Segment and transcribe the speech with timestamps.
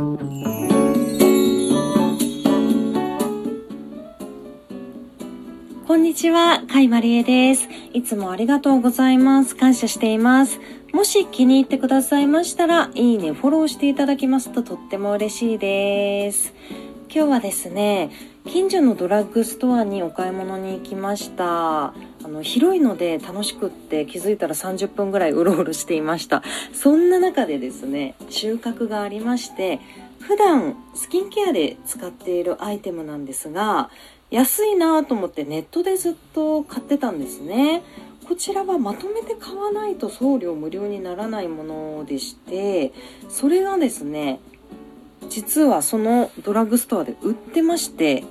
[0.00, 0.04] こ
[5.94, 7.68] んにちは、かいまりえです。
[7.92, 9.54] いつもありがとうございます。
[9.54, 10.58] 感謝しています。
[10.94, 16.54] もし気に入ってくださいましたら、いいね、フォローしていただきますととっても嬉しいです。
[17.14, 18.08] 今日はですね、
[18.46, 21.92] 近所のドラッグストアにお買い物に行きました。
[22.22, 26.42] あの広いので楽しくって気づいたら30分ぐらいうろうろしていました。
[26.72, 29.80] そんな中でですね収穫がありまして
[30.20, 33.90] 普段スキンケアで使っているアイテムなんですが
[34.30, 37.82] 安いなと思ってネットでずっと買ってたんですね。
[38.28, 42.92] こちらはまとめて買わないと送料無料にならないものでして
[43.28, 44.38] それがですね
[45.28, 48.22] 実はそのドラッグストアで売ってまして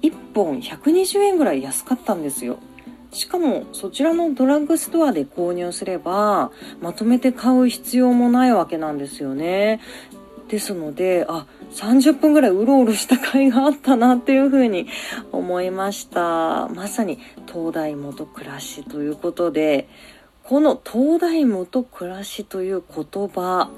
[0.00, 2.60] 1本120円ぐらい安かったんですよ。
[3.12, 9.80] しかもそちらのドラッグストアで購入すればまとめて買う必要もないわけなんですよね。
[10.48, 14.88] ですのであ30分ぐらいうろうろした甲斐があったなっていうふうに
[15.30, 16.68] 思いました。
[16.68, 19.88] まさに東大元暮らしということで
[20.42, 23.70] この東大元暮らしという言葉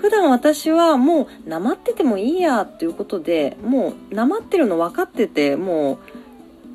[0.00, 5.98] 普段私はもうなまっててもいいやっていうことでもうなまってるの分かっててもう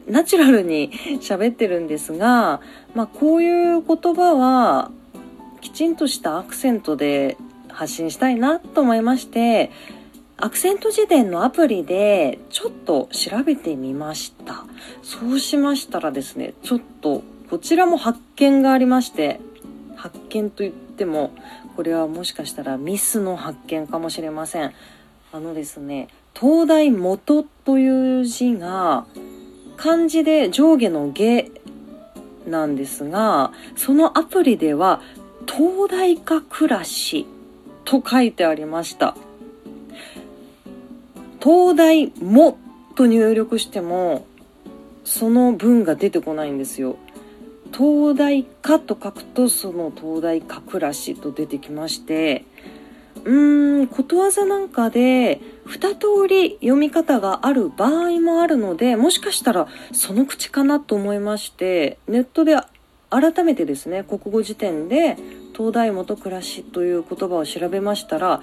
[0.07, 2.61] ナチュラルに喋ってるんですが、
[2.93, 4.91] まあ、こういう言葉は
[5.61, 7.37] きちんとしたアクセントで
[7.69, 9.71] 発信したいなと思いまして
[10.37, 14.65] アクセント辞典のアプリでちょっと調べてみました。
[15.03, 19.39] そうしましたらですねちょっとこちらも発見がありまして
[19.95, 21.31] 発見といっても
[21.75, 24.73] これはもしかしたらミスの発見かもしれません。
[25.33, 29.05] あのですね東大元という字が
[29.81, 31.49] 漢字で上下の下
[32.47, 35.01] なんですがそのアプリでは
[35.47, 37.25] 東大か暮らし
[37.83, 39.15] と書いてありました。
[41.43, 42.59] 東大も
[42.95, 44.27] と入力しても
[45.03, 46.97] その文が出てこないんですよ。
[47.75, 52.45] 東大かと書くとその東大か暮らしと出てきまして
[53.25, 62.57] うーんことわざなんかで2通り読み方がある場合もあるのでもしかしたらその口かなと思いましてネットで
[63.09, 65.17] 改めてですね国語辞典で
[65.55, 68.41] 東大元暮らしという言葉を調べましたら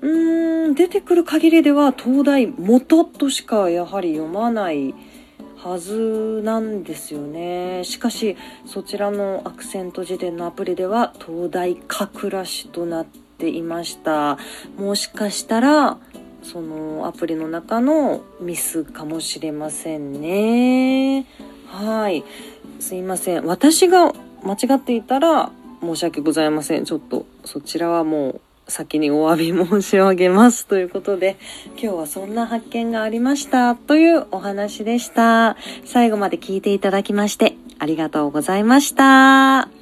[0.00, 4.94] うーん出てくる限りでは東大元としかやはり読まない
[5.56, 7.82] はずなんですよね。
[7.82, 13.04] しかしそちらのアクセント辞典のアプリでは東大か暮らしとな
[13.38, 14.38] ていました
[14.76, 15.96] もしかしたら
[16.42, 21.26] そのアプリの中のミスかもしれませんね
[21.66, 22.24] はい
[22.80, 24.12] すいません私が
[24.42, 25.50] 間違っていたら
[25.80, 26.84] 申し訳ございません。
[26.84, 28.40] ちょっとそちらはもう
[28.70, 31.38] 先にお詫び申し上げますということで
[31.70, 35.56] 今日はそんな発見がありましたというお話でした。
[35.84, 39.77] 最後まで聞いていただきましてありがとうございました。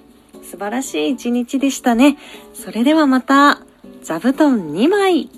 [0.57, 2.17] 素晴らしい一日でしたね。
[2.55, 3.61] それではまた
[4.03, 5.29] 座布団2枚。